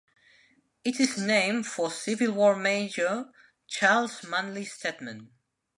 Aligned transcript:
It 0.83 0.99
is 0.99 1.19
named 1.19 1.67
for 1.67 1.91
Civil 1.91 2.31
War 2.31 2.55
Major 2.55 3.31
Charles 3.67 4.23
Manly 4.23 4.65
Stedman. 4.65 5.29